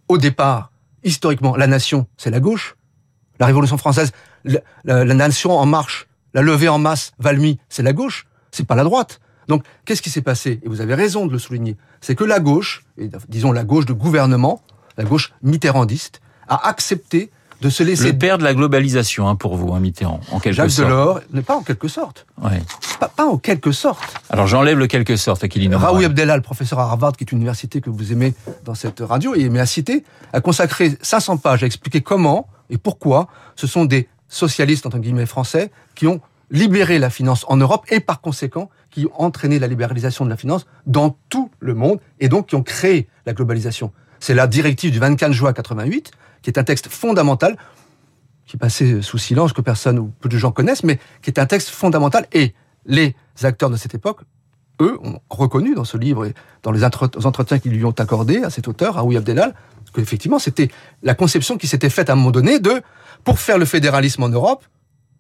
Au 0.08 0.18
départ, 0.18 0.70
historiquement, 1.04 1.56
la 1.56 1.66
nation, 1.66 2.06
c'est 2.16 2.30
la 2.30 2.40
gauche. 2.40 2.76
La 3.40 3.46
Révolution 3.46 3.78
française, 3.78 4.12
la, 4.84 5.04
nation 5.04 5.56
en 5.56 5.66
marche, 5.66 6.08
la 6.34 6.42
levée 6.42 6.68
en 6.68 6.78
masse, 6.78 7.12
Valmy, 7.18 7.58
c'est 7.68 7.82
la 7.82 7.92
gauche. 7.92 8.26
C'est 8.50 8.66
pas 8.66 8.74
la 8.74 8.84
droite. 8.84 9.20
Donc, 9.46 9.64
qu'est-ce 9.84 10.02
qui 10.02 10.10
s'est 10.10 10.22
passé? 10.22 10.60
Et 10.62 10.68
vous 10.68 10.80
avez 10.80 10.94
raison 10.94 11.26
de 11.26 11.32
le 11.32 11.38
souligner. 11.38 11.76
C'est 12.00 12.14
que 12.14 12.24
la 12.24 12.40
gauche, 12.40 12.84
disons 13.28 13.52
la 13.52 13.64
gauche 13.64 13.86
de 13.86 13.92
gouvernement, 13.92 14.62
la 14.96 15.04
gauche 15.04 15.32
mitterrandiste, 15.42 16.20
a 16.48 16.68
accepté 16.68 17.30
de 17.60 17.70
se 17.70 17.82
laisser... 17.82 18.12
Le 18.12 18.18
père 18.18 18.38
de 18.38 18.44
la 18.44 18.54
globalisation, 18.54 19.28
hein, 19.28 19.36
pour 19.36 19.56
vous, 19.56 19.72
hein, 19.72 19.80
Mitterrand, 19.80 20.20
en 20.30 20.40
quelque 20.40 20.54
Jacques 20.54 20.70
sorte. 20.70 20.88
Delors, 20.88 21.20
pas 21.46 21.56
en 21.56 21.62
quelque 21.62 21.88
sorte. 21.88 22.26
Ouais. 22.42 22.62
Pas, 23.00 23.08
pas, 23.08 23.26
en 23.26 23.38
quelque 23.38 23.72
sorte. 23.72 24.02
Alors 24.30 24.46
j'enlève 24.46 24.78
le 24.78 24.86
quelque 24.86 25.16
sorte, 25.16 25.44
Aquilino. 25.44 25.78
Raoul 25.78 26.04
Abdellah, 26.04 26.36
le 26.36 26.42
professeur 26.42 26.78
à 26.78 26.84
Harvard, 26.84 27.12
qui 27.12 27.24
est 27.24 27.32
une 27.32 27.38
université 27.38 27.80
que 27.80 27.90
vous 27.90 28.12
aimez 28.12 28.34
dans 28.64 28.74
cette 28.74 29.00
radio, 29.00 29.34
et 29.34 29.40
aimé 29.40 29.60
à 29.60 29.66
citer, 29.66 30.04
a 30.32 30.40
consacré 30.40 30.96
500 31.02 31.38
pages 31.38 31.62
à 31.62 31.66
expliquer 31.66 32.00
comment 32.00 32.48
et 32.70 32.78
pourquoi 32.78 33.28
ce 33.56 33.66
sont 33.66 33.84
des 33.84 34.08
socialistes, 34.28 34.86
entre 34.86 34.98
guillemets, 34.98 35.26
français, 35.26 35.70
qui 35.94 36.06
ont 36.06 36.20
libéré 36.50 36.98
la 36.98 37.10
finance 37.10 37.44
en 37.48 37.56
Europe 37.56 37.84
et 37.90 38.00
par 38.00 38.20
conséquent 38.20 38.70
qui 38.90 39.06
ont 39.06 39.22
entraîné 39.22 39.58
la 39.58 39.66
libéralisation 39.66 40.24
de 40.24 40.30
la 40.30 40.36
finance 40.36 40.66
dans 40.86 41.16
tout 41.28 41.50
le 41.60 41.74
monde 41.74 42.00
et 42.20 42.28
donc 42.28 42.48
qui 42.48 42.56
ont 42.56 42.62
créé 42.62 43.08
la 43.26 43.34
globalisation. 43.34 43.92
C'est 44.20 44.34
la 44.34 44.46
directive 44.46 44.90
du 44.90 44.98
24 44.98 45.32
juin 45.32 45.52
88 45.52 46.10
qui 46.42 46.50
est 46.50 46.58
un 46.58 46.64
texte 46.64 46.88
fondamental, 46.88 47.56
qui 48.46 48.56
est 48.56 48.58
passé 48.58 49.02
sous 49.02 49.18
silence, 49.18 49.52
que 49.52 49.60
personne 49.60 49.98
ou 49.98 50.12
peu 50.20 50.28
de 50.28 50.38
gens 50.38 50.52
connaissent, 50.52 50.84
mais 50.84 50.98
qui 51.22 51.30
est 51.30 51.38
un 51.38 51.46
texte 51.46 51.68
fondamental. 51.68 52.26
Et 52.32 52.54
les 52.86 53.14
acteurs 53.42 53.70
de 53.70 53.76
cette 53.76 53.94
époque, 53.94 54.20
eux, 54.80 54.98
ont 55.02 55.20
reconnu 55.28 55.74
dans 55.74 55.84
ce 55.84 55.96
livre 55.96 56.24
et 56.24 56.34
dans 56.62 56.72
les 56.72 56.84
entretiens 56.84 57.58
qu'ils 57.58 57.72
lui 57.72 57.84
ont 57.84 57.90
accordés 57.90 58.42
à 58.42 58.50
cet 58.50 58.68
auteur, 58.68 58.96
Aoui 58.98 59.16
Abdelal, 59.16 59.54
qu'effectivement, 59.92 60.38
c'était 60.38 60.68
la 61.02 61.14
conception 61.14 61.56
qui 61.56 61.66
s'était 61.66 61.90
faite 61.90 62.10
à 62.10 62.12
un 62.12 62.16
moment 62.16 62.30
donné 62.30 62.58
de, 62.58 62.82
pour 63.24 63.38
faire 63.38 63.58
le 63.58 63.64
fédéralisme 63.64 64.22
en 64.22 64.28
Europe, 64.28 64.64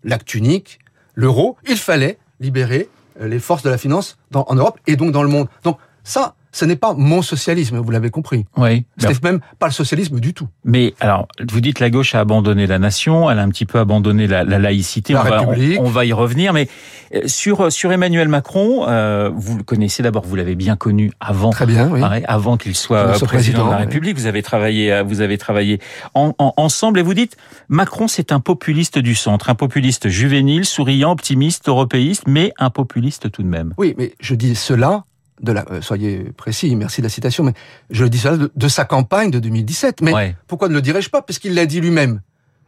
l'acte 0.04 0.34
unique, 0.34 0.78
l'euro, 1.14 1.56
il 1.68 1.76
fallait 1.76 2.18
libérer 2.40 2.88
euh, 3.20 3.28
les 3.28 3.40
forces 3.40 3.62
de 3.62 3.70
la 3.70 3.78
finance 3.78 4.18
en 4.34 4.54
Europe 4.54 4.78
et 4.86 4.96
donc 4.96 5.12
dans 5.12 5.22
le 5.22 5.28
monde. 5.28 5.48
Donc 5.64 5.78
ça, 6.04 6.34
ce 6.52 6.64
n'est 6.64 6.76
pas 6.76 6.94
mon 6.94 7.22
socialisme, 7.22 7.78
vous 7.78 7.90
l'avez 7.90 8.10
compris. 8.10 8.46
Oui. 8.56 8.84
C'est 8.96 9.22
même 9.22 9.40
pas 9.58 9.66
le 9.66 9.72
socialisme 9.72 10.20
du 10.20 10.34
tout. 10.34 10.48
Mais 10.64 10.94
alors, 11.00 11.28
vous 11.50 11.60
dites 11.60 11.80
la 11.80 11.90
gauche 11.90 12.14
a 12.14 12.20
abandonné 12.20 12.66
la 12.66 12.78
nation, 12.78 13.30
elle 13.30 13.38
a 13.38 13.42
un 13.42 13.48
petit 13.48 13.66
peu 13.66 13.78
abandonné 13.78 14.26
la, 14.26 14.44
laïcité. 14.44 15.12
La 15.12 15.20
on, 15.20 15.48
République. 15.48 15.78
Va, 15.78 15.84
on, 15.84 15.88
va 15.88 16.04
y 16.04 16.12
revenir. 16.12 16.52
Mais 16.52 16.68
euh, 17.14 17.22
sur 17.26 17.70
sur 17.70 17.92
Emmanuel 17.92 18.28
Macron, 18.28 18.86
euh, 18.88 19.30
vous 19.34 19.58
le 19.58 19.62
connaissez 19.62 20.02
d'abord, 20.02 20.24
vous 20.24 20.36
l'avez 20.36 20.54
bien 20.54 20.76
connu 20.76 21.12
avant. 21.20 21.50
Très 21.50 21.66
bien, 21.66 21.90
oui. 21.90 22.00
avant 22.26 22.56
qu'il 22.56 22.74
soit 22.74 23.12
président, 23.24 23.66
de 23.66 23.70
la 23.70 23.76
République. 23.78 24.16
Vous 24.16 24.26
avez 24.26 24.42
travaillé, 24.42 24.92
euh, 24.92 25.02
vous 25.02 25.20
avez 25.20 25.38
travaillé 25.38 25.80
ensemble 26.14 26.98
et 26.98 27.02
vous 27.02 27.14
dites 27.14 27.36
Macron, 27.68 28.08
c'est 28.08 28.32
un 28.32 28.40
populiste 28.40 28.98
du 28.98 29.14
centre, 29.14 29.50
un 29.50 29.54
populiste 29.54 30.08
juvénile, 30.08 30.64
souriant, 30.64 31.12
optimiste, 31.12 31.68
européiste, 31.68 32.24
mais 32.26 32.52
un 32.58 32.70
populiste 32.70 33.30
tout 33.30 33.42
de 33.42 33.48
même. 33.48 33.74
Oui, 33.76 33.94
mais 33.98 34.14
je 34.20 34.34
dis 34.34 34.54
cela 34.54 35.04
de 35.40 35.52
la, 35.52 35.64
euh, 35.70 35.80
soyez 35.80 36.32
précis, 36.36 36.74
merci 36.76 37.00
de 37.00 37.06
la 37.06 37.10
citation, 37.10 37.44
mais 37.44 37.54
je 37.90 38.04
le 38.04 38.10
dis 38.10 38.18
ça 38.18 38.36
de, 38.36 38.68
sa 38.68 38.84
campagne 38.84 39.30
de 39.30 39.38
2017. 39.38 40.02
Mais 40.02 40.36
pourquoi 40.46 40.68
ne 40.68 40.74
le 40.74 40.82
dirais-je 40.82 41.10
pas? 41.10 41.22
Parce 41.22 41.38
qu'il 41.38 41.54
l'a 41.54 41.66
dit 41.66 41.80
lui-même. 41.80 42.20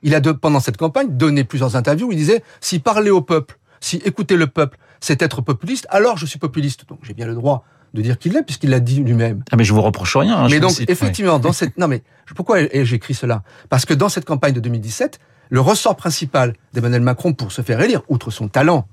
Il 0.02 0.14
a, 0.14 0.20
pendant 0.20 0.60
cette 0.60 0.76
campagne, 0.76 1.08
donné 1.10 1.44
plusieurs 1.44 1.76
interviews 1.76 2.08
où 2.08 2.12
il 2.12 2.18
disait, 2.18 2.42
si 2.60 2.78
parler 2.78 3.10
au 3.10 3.20
peuple, 3.20 3.58
si 3.80 3.96
écouter 4.04 4.36
le 4.36 4.46
peuple, 4.46 4.78
c'est 5.00 5.20
être 5.22 5.42
populiste, 5.42 5.86
alors 5.90 6.16
je 6.16 6.26
suis 6.26 6.38
populiste. 6.38 6.88
Donc 6.88 7.00
j'ai 7.02 7.14
bien 7.14 7.26
le 7.26 7.34
droit 7.34 7.64
de 7.92 8.02
dire 8.02 8.18
qu'il 8.18 8.32
l'est, 8.32 8.42
puisqu'il 8.42 8.70
l'a 8.70 8.80
dit 8.80 9.02
lui-même. 9.02 9.42
Ah 9.50 9.56
mais 9.56 9.64
je 9.64 9.72
vous 9.72 9.82
reproche 9.82 10.16
rien. 10.16 10.38
Hein, 10.38 10.48
mais 10.50 10.60
donc, 10.60 10.80
effectivement, 10.88 11.38
dans 11.38 11.52
cette... 11.52 11.76
Non 11.76 11.88
mais, 11.88 12.02
pourquoi 12.36 12.58
j'écris 12.84 13.14
cela? 13.14 13.42
Parce 13.68 13.84
que 13.84 13.94
dans 13.94 14.08
cette 14.08 14.24
campagne 14.24 14.54
de 14.54 14.60
2017, 14.60 15.18
le 15.50 15.60
ressort 15.60 15.96
principal 15.96 16.54
d'Emmanuel 16.72 17.02
Macron 17.02 17.32
pour 17.32 17.50
se 17.50 17.62
faire 17.62 17.80
élire, 17.80 18.02
outre 18.08 18.30
son 18.30 18.48
talent 18.48 18.86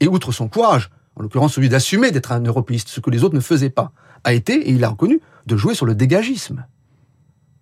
et 0.00 0.08
outre 0.08 0.32
son 0.32 0.48
courage, 0.48 0.90
en 1.16 1.22
l'occurrence 1.22 1.54
celui 1.54 1.68
d'assumer 1.68 2.10
d'être 2.10 2.32
un 2.32 2.42
européiste, 2.42 2.88
ce 2.88 3.00
que 3.00 3.10
les 3.10 3.24
autres 3.24 3.34
ne 3.34 3.40
faisaient 3.40 3.70
pas, 3.70 3.92
a 4.24 4.32
été, 4.32 4.54
et 4.54 4.70
il 4.70 4.84
a 4.84 4.88
reconnu, 4.88 5.20
de 5.46 5.56
jouer 5.56 5.74
sur 5.74 5.86
le 5.86 5.94
dégagisme. 5.94 6.64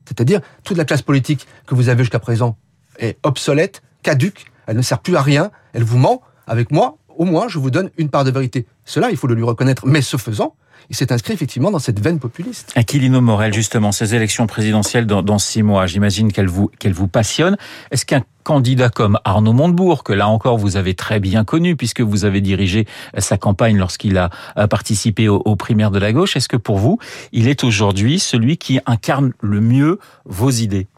C'est-à-dire, 0.06 0.40
toute 0.64 0.76
la 0.76 0.84
classe 0.84 1.02
politique 1.02 1.46
que 1.66 1.74
vous 1.74 1.88
avez 1.88 2.02
jusqu'à 2.02 2.18
présent 2.18 2.56
est 2.98 3.18
obsolète, 3.22 3.82
caduque, 4.02 4.46
elle 4.66 4.76
ne 4.76 4.82
sert 4.82 5.00
plus 5.00 5.16
à 5.16 5.22
rien, 5.22 5.50
elle 5.72 5.84
vous 5.84 5.98
ment, 5.98 6.22
avec 6.46 6.70
moi, 6.70 6.98
au 7.16 7.24
moins, 7.24 7.48
je 7.48 7.58
vous 7.58 7.70
donne 7.70 7.90
une 7.96 8.08
part 8.08 8.24
de 8.24 8.30
vérité. 8.30 8.66
Cela, 8.84 9.10
il 9.10 9.16
faut 9.16 9.26
le 9.26 9.34
lui 9.34 9.44
reconnaître. 9.44 9.86
Mais 9.86 10.02
ce 10.02 10.16
faisant, 10.16 10.54
il 10.88 10.96
s'est 10.96 11.12
inscrit 11.12 11.34
effectivement 11.34 11.70
dans 11.70 11.78
cette 11.78 12.00
veine 12.00 12.18
populiste. 12.18 12.72
Aquilino 12.74 13.20
Morel, 13.20 13.52
justement, 13.52 13.92
ces 13.92 14.14
élections 14.14 14.46
présidentielles 14.46 15.06
dans, 15.06 15.38
six 15.38 15.62
mois, 15.62 15.86
j'imagine 15.86 16.32
qu'elles 16.32 16.48
vous, 16.48 16.70
qu'elles 16.78 16.92
vous 16.92 17.08
passionnent. 17.08 17.56
Est-ce 17.90 18.04
qu'un 18.04 18.22
candidat 18.42 18.88
comme 18.88 19.18
Arnaud 19.24 19.52
Montebourg, 19.52 20.02
que 20.02 20.12
là 20.12 20.28
encore 20.28 20.58
vous 20.58 20.76
avez 20.76 20.94
très 20.94 21.20
bien 21.20 21.44
connu 21.44 21.76
puisque 21.76 22.00
vous 22.00 22.24
avez 22.24 22.40
dirigé 22.40 22.86
sa 23.18 23.36
campagne 23.36 23.76
lorsqu'il 23.76 24.16
a 24.18 24.30
participé 24.68 25.28
aux, 25.28 25.56
primaires 25.56 25.90
de 25.90 25.98
la 25.98 26.12
gauche, 26.12 26.36
est-ce 26.36 26.48
que 26.48 26.56
pour 26.56 26.78
vous, 26.78 26.98
il 27.32 27.48
est 27.48 27.62
aujourd'hui 27.62 28.18
celui 28.18 28.56
qui 28.56 28.80
incarne 28.86 29.32
le 29.40 29.60
mieux 29.60 29.98
vos 30.24 30.50
idées? 30.50 30.88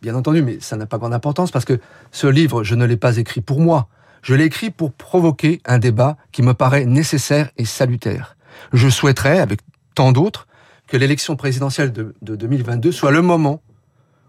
Bien 0.00 0.14
entendu, 0.14 0.42
mais 0.42 0.58
ça 0.60 0.76
n'a 0.76 0.86
pas 0.86 0.98
grande 0.98 1.12
importance 1.12 1.50
parce 1.50 1.64
que 1.64 1.80
ce 2.10 2.26
livre, 2.26 2.64
je 2.64 2.74
ne 2.74 2.84
l'ai 2.84 2.96
pas 2.96 3.16
écrit 3.16 3.40
pour 3.40 3.60
moi. 3.60 3.88
Je 4.22 4.34
l'ai 4.34 4.44
écrit 4.44 4.70
pour 4.70 4.92
provoquer 4.92 5.60
un 5.64 5.78
débat 5.78 6.16
qui 6.30 6.42
me 6.42 6.54
paraît 6.54 6.86
nécessaire 6.86 7.50
et 7.56 7.64
salutaire. 7.64 8.36
Je 8.72 8.88
souhaiterais, 8.88 9.40
avec 9.40 9.60
tant 9.96 10.12
d'autres, 10.12 10.46
que 10.86 10.96
l'élection 10.96 11.34
présidentielle 11.34 11.92
de, 11.92 12.14
2022 12.22 12.92
soit 12.92 13.10
le 13.10 13.22
moment 13.22 13.60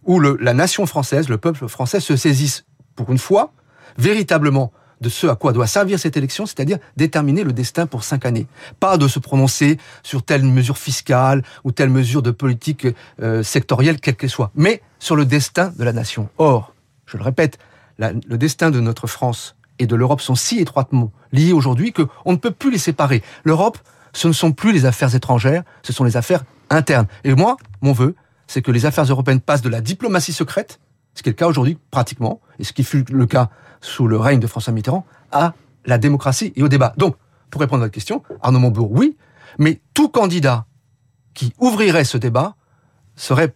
où 0.06 0.20
la 0.20 0.54
nation 0.54 0.86
française, 0.86 1.30
le 1.30 1.38
peuple 1.38 1.68
français 1.68 2.00
se 2.00 2.16
saisisse, 2.16 2.66
pour 2.96 3.12
une 3.12 3.18
fois, 3.18 3.54
véritablement 3.98 4.74
de 5.00 5.10
ce 5.10 5.28
à 5.28 5.36
quoi 5.36 5.54
doit 5.54 5.68
servir 5.68 6.00
cette 6.00 6.18
élection, 6.18 6.46
c'est-à-dire 6.46 6.78
déterminer 6.98 7.44
le 7.44 7.54
destin 7.54 7.86
pour 7.86 8.04
cinq 8.04 8.26
années. 8.26 8.48
Pas 8.80 8.98
de 8.98 9.08
se 9.08 9.20
prononcer 9.20 9.78
sur 10.02 10.24
telle 10.24 10.44
mesure 10.44 10.78
fiscale 10.78 11.44
ou 11.64 11.72
telle 11.72 11.90
mesure 11.90 12.22
de 12.22 12.32
politique 12.32 12.88
euh, 13.22 13.44
sectorielle, 13.44 14.00
quelle 14.00 14.16
qu'elle 14.16 14.30
soit, 14.30 14.52
mais 14.56 14.82
sur 15.00 15.16
le 15.16 15.26
destin 15.26 15.74
de 15.78 15.84
la 15.84 15.94
nation. 15.94 16.30
Or, 16.38 16.74
je 17.06 17.18
le 17.18 17.24
répète, 17.24 17.60
le 18.00 18.38
destin 18.38 18.72
de 18.72 18.80
notre 18.80 19.08
France 19.08 19.56
et 19.80 19.88
de 19.88 19.96
l'Europe 19.96 20.22
sont 20.22 20.36
si 20.36 20.60
étroitement 20.60 21.12
liés 21.32 21.54
aujourd'hui 21.54 21.94
qu'on 21.94 22.32
ne 22.32 22.38
peut 22.38 22.52
plus 22.52 22.72
les 22.72 22.78
séparer. 22.78 23.24
L'Europe, 23.44 23.78
ce 24.14 24.28
ne 24.28 24.34
sont 24.34 24.52
plus 24.52 24.72
les 24.72 24.86
affaires 24.86 25.14
étrangères, 25.16 25.64
ce 25.82 25.94
sont 25.94 26.04
les 26.04 26.18
affaires 26.18 26.44
internes. 26.70 27.08
Et 27.24 27.34
moi, 27.34 27.58
mon 27.82 27.92
vœu, 27.92 28.16
c'est 28.48 28.62
que 28.62 28.72
les 28.72 28.86
affaires 28.86 29.06
européennes 29.06 29.42
passent 29.42 29.62
de 29.62 29.70
la 29.70 29.82
diplomatie 29.82 30.34
secrète, 30.34 30.80
ce 31.16 31.24
qui 31.24 31.30
est 31.30 31.32
le 31.32 31.38
cas 31.38 31.48
aujourd'hui 31.48 31.78
pratiquement, 31.92 32.42
et 32.60 32.64
ce 32.64 32.74
qui 32.74 32.84
fut 32.84 33.06
le 33.10 33.26
cas 33.26 33.50
sous 33.82 34.08
le 34.08 34.18
règne 34.18 34.40
de 34.40 34.48
François 34.48 34.74
Mitterrand, 34.74 35.06
à 35.32 35.54
la 35.86 35.98
démocratie 35.98 36.54
et 36.56 36.64
au 36.64 36.68
débat. 36.68 36.94
Donc, 36.98 37.16
pour 37.50 37.62
répondre 37.62 37.84
à 37.84 37.86
votre 37.86 37.94
question, 37.94 38.24
Arnaud 38.42 38.60
Montebourg, 38.60 38.92
oui, 38.92 39.18
mais 39.60 39.82
tout 39.94 40.10
candidat 40.10 40.66
qui 41.34 41.54
ouvrirait 41.60 42.04
ce 42.04 42.18
débat 42.18 42.56
serait, 43.16 43.54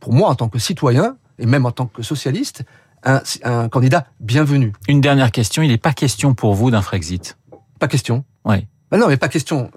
pour, 0.00 0.12
moi, 0.12 0.28
en 0.28 0.34
tant 0.34 0.48
que 0.48 0.58
citoyen, 0.58 1.16
et 1.38 1.46
même 1.46 1.66
en 1.66 1.72
tant 1.72 1.86
que 1.86 2.02
socialiste, 2.02 2.64
un, 3.04 3.22
un 3.44 3.68
candidat 3.68 4.06
bienvenu. 4.20 4.72
Une 4.88 5.00
dernière 5.00 5.30
question, 5.30 5.62
il 5.62 5.68
n'est 5.68 5.78
pas 5.78 5.92
question 5.92 6.34
pour 6.34 6.54
vous 6.54 6.70
d'un 6.70 6.82
Frexit 6.82 7.36
Pas 7.78 7.88
question. 7.88 8.24
Oui. 8.44 8.66
Ben 8.90 8.98
non, 8.98 9.08
mais 9.08 9.16
pas 9.16 9.28
question. 9.28 9.70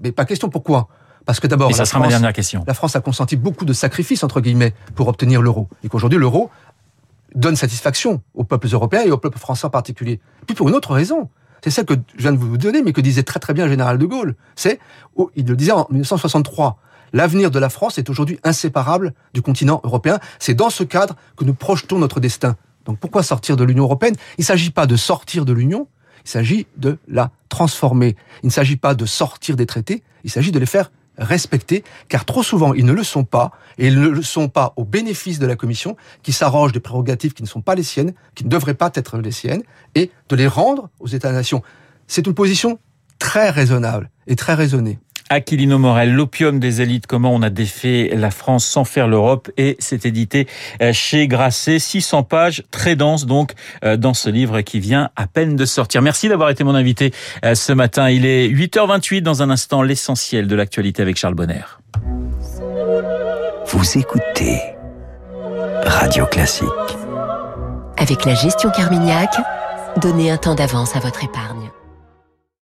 Mais 0.00 0.12
pas 0.12 0.24
question. 0.24 0.48
Pourquoi? 0.48 0.88
Parce 1.24 1.40
que 1.40 1.46
d'abord, 1.46 1.74
ça 1.74 1.84
sera 1.84 1.98
ma 1.98 2.08
dernière 2.08 2.32
question. 2.32 2.64
La 2.66 2.74
France 2.74 2.94
a 2.96 3.00
consenti 3.00 3.36
beaucoup 3.36 3.64
de 3.64 3.72
sacrifices 3.72 4.22
entre 4.22 4.40
guillemets 4.40 4.74
pour 4.94 5.08
obtenir 5.08 5.42
l'euro, 5.42 5.68
et 5.82 5.88
qu'aujourd'hui 5.88 6.18
l'euro 6.18 6.50
donne 7.34 7.56
satisfaction 7.56 8.22
aux 8.34 8.44
peuples 8.44 8.68
européens 8.72 9.02
et 9.04 9.10
au 9.10 9.18
peuple 9.18 9.38
français 9.38 9.66
en 9.66 9.70
particulier. 9.70 10.20
Puis 10.46 10.54
pour 10.54 10.68
une 10.68 10.74
autre 10.74 10.94
raison, 10.94 11.28
c'est 11.62 11.70
celle 11.70 11.84
que 11.84 11.94
je 12.16 12.22
viens 12.22 12.32
de 12.32 12.38
vous 12.38 12.56
donner, 12.56 12.80
mais 12.82 12.92
que 12.92 13.00
disait 13.00 13.24
très 13.24 13.40
très 13.40 13.54
bien 13.54 13.64
le 13.64 13.70
général 13.70 13.98
de 13.98 14.06
Gaulle. 14.06 14.36
C'est, 14.54 14.78
oh, 15.16 15.30
il 15.34 15.46
le 15.46 15.56
disait 15.56 15.72
en 15.72 15.86
1963. 15.90 16.78
L'avenir 17.12 17.50
de 17.50 17.58
la 17.58 17.68
France 17.68 17.98
est 17.98 18.08
aujourd'hui 18.08 18.38
inséparable 18.44 19.12
du 19.34 19.42
continent 19.42 19.80
européen. 19.84 20.18
C'est 20.38 20.54
dans 20.54 20.70
ce 20.70 20.84
cadre 20.84 21.16
que 21.36 21.44
nous 21.44 21.54
projetons 21.54 21.98
notre 21.98 22.20
destin. 22.20 22.56
Donc 22.86 22.98
pourquoi 22.98 23.22
sortir 23.22 23.56
de 23.56 23.64
l'Union 23.64 23.84
européenne? 23.84 24.14
Il 24.38 24.42
ne 24.42 24.46
s'agit 24.46 24.70
pas 24.70 24.86
de 24.86 24.96
sortir 24.96 25.44
de 25.44 25.52
l'Union, 25.52 25.88
il 26.24 26.30
s'agit 26.30 26.66
de 26.76 26.98
la 27.06 27.30
transformer. 27.48 28.16
Il 28.42 28.46
ne 28.46 28.52
s'agit 28.52 28.76
pas 28.76 28.94
de 28.94 29.04
sortir 29.04 29.56
des 29.56 29.66
traités, 29.66 30.02
il 30.24 30.30
s'agit 30.30 30.52
de 30.52 30.58
les 30.58 30.66
faire 30.66 30.90
respecter, 31.18 31.82
car 32.08 32.24
trop 32.24 32.42
souvent 32.42 32.74
ils 32.74 32.84
ne 32.84 32.92
le 32.92 33.02
sont 33.02 33.24
pas, 33.24 33.52
et 33.78 33.88
ils 33.88 33.98
ne 33.98 34.08
le 34.08 34.22
sont 34.22 34.48
pas 34.48 34.72
au 34.76 34.84
bénéfice 34.84 35.38
de 35.38 35.46
la 35.46 35.56
Commission, 35.56 35.96
qui 36.22 36.32
s'arroge 36.32 36.72
des 36.72 36.80
prérogatives 36.80 37.32
qui 37.32 37.42
ne 37.42 37.48
sont 37.48 37.62
pas 37.62 37.74
les 37.74 37.82
siennes, 37.82 38.12
qui 38.34 38.44
ne 38.44 38.50
devraient 38.50 38.74
pas 38.74 38.90
être 38.94 39.18
les 39.18 39.32
siennes, 39.32 39.62
et 39.94 40.10
de 40.28 40.36
les 40.36 40.46
rendre 40.46 40.90
aux 41.00 41.08
États-nations. 41.08 41.62
C'est 42.06 42.26
une 42.26 42.34
position 42.34 42.78
très 43.18 43.50
raisonnable 43.50 44.10
et 44.26 44.36
très 44.36 44.54
raisonnée. 44.54 44.98
Aquilino 45.28 45.78
Morel, 45.78 46.12
l'opium 46.12 46.60
des 46.60 46.82
élites, 46.82 47.06
comment 47.06 47.34
on 47.34 47.42
a 47.42 47.50
défait 47.50 48.10
la 48.14 48.30
France 48.30 48.64
sans 48.64 48.84
faire 48.84 49.08
l'Europe, 49.08 49.50
et 49.56 49.76
c'est 49.80 50.06
édité 50.06 50.46
euh, 50.80 50.92
chez 50.92 51.26
Grasset, 51.26 51.78
600 51.78 52.22
pages, 52.22 52.62
très 52.70 52.94
dense 52.94 53.26
donc, 53.26 53.52
euh, 53.84 53.96
dans 53.96 54.14
ce 54.14 54.30
livre 54.30 54.60
qui 54.60 54.78
vient 54.78 55.10
à 55.16 55.26
peine 55.26 55.56
de 55.56 55.64
sortir. 55.64 56.00
Merci 56.00 56.28
d'avoir 56.28 56.50
été 56.50 56.62
mon 56.62 56.74
invité 56.74 57.12
euh, 57.44 57.54
ce 57.54 57.72
matin. 57.72 58.08
Il 58.08 58.24
est 58.24 58.48
8h28, 58.48 59.22
dans 59.22 59.42
un 59.42 59.50
instant, 59.50 59.82
l'essentiel 59.82 60.46
de 60.46 60.54
l'actualité 60.54 61.02
avec 61.02 61.16
Charles 61.16 61.34
Bonner. 61.34 61.64
Vous 63.66 63.98
écoutez 63.98 64.60
Radio 65.84 66.26
Classique. 66.26 66.68
Avec 67.96 68.24
la 68.24 68.34
gestion 68.34 68.70
Carmignac, 68.70 69.34
donnez 70.00 70.30
un 70.30 70.36
temps 70.36 70.54
d'avance 70.54 70.94
à 70.94 71.00
votre 71.00 71.24
épargne. 71.24 71.65